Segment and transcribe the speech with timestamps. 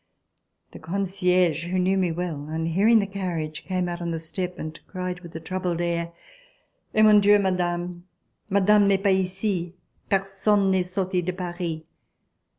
[0.71, 4.17] The con cierge, who knew me well, on hearing the carriage came out on the
[4.17, 6.11] step and cried with a troubled air:
[6.95, 7.03] "Eh!
[7.03, 8.05] mon Dieu, madame!
[8.49, 9.75] Madame n'est pas ici.
[10.09, 11.85] Personne n'est sorti de Paris.